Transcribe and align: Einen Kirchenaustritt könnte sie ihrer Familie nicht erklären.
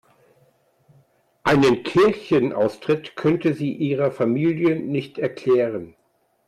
Einen 1.43 1.83
Kirchenaustritt 1.83 3.15
könnte 3.15 3.53
sie 3.53 3.71
ihrer 3.71 4.09
Familie 4.09 4.75
nicht 4.79 5.19
erklären. 5.19 5.95